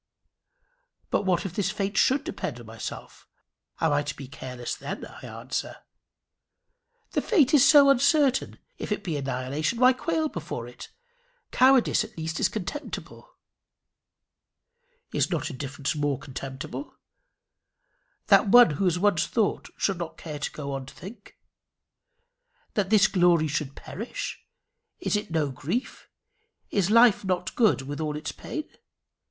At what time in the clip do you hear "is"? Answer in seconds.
7.53-7.69, 12.39-12.49, 15.13-15.29, 24.99-25.15, 26.71-26.89